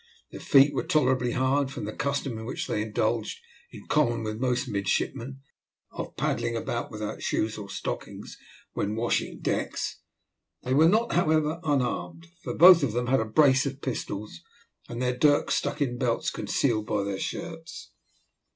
[0.31, 3.37] Their feet were tolerably hard, from the custom in which they indulged,
[3.71, 5.41] in common with most midshipmen,
[5.91, 8.35] of paddling about without shoes or stockings
[8.73, 9.99] when washing decks.
[10.63, 14.41] They were not however unarmed, for both of them had a brace of pistols
[14.89, 17.91] and their dirks stuck in belts concealed by their shirts.